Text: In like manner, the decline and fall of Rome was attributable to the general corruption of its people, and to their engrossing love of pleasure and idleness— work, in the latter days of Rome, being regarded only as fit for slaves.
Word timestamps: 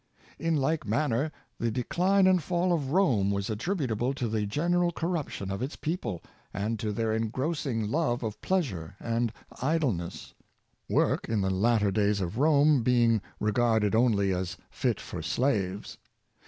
In 0.39 0.55
like 0.57 0.83
manner, 0.87 1.31
the 1.59 1.69
decline 1.69 2.25
and 2.25 2.41
fall 2.41 2.73
of 2.73 2.89
Rome 2.89 3.29
was 3.29 3.51
attributable 3.51 4.15
to 4.15 4.27
the 4.27 4.47
general 4.47 4.91
corruption 4.91 5.51
of 5.51 5.61
its 5.61 5.75
people, 5.75 6.23
and 6.51 6.79
to 6.79 6.91
their 6.91 7.13
engrossing 7.13 7.87
love 7.91 8.23
of 8.23 8.41
pleasure 8.41 8.95
and 8.99 9.31
idleness— 9.61 10.33
work, 10.89 11.29
in 11.29 11.41
the 11.41 11.51
latter 11.51 11.91
days 11.91 12.19
of 12.19 12.39
Rome, 12.39 12.81
being 12.81 13.21
regarded 13.39 13.93
only 13.93 14.33
as 14.33 14.57
fit 14.71 14.99
for 14.99 15.21
slaves. 15.21 15.99